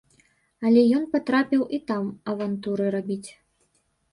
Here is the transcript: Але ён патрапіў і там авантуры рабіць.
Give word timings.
Але 0.69 0.81
ён 0.99 1.03
патрапіў 1.11 1.61
і 1.79 1.81
там 1.91 2.07
авантуры 2.35 2.85
рабіць. 2.97 3.29